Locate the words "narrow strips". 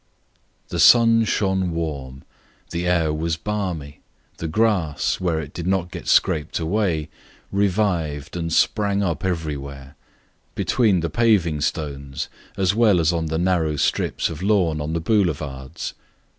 13.37-14.27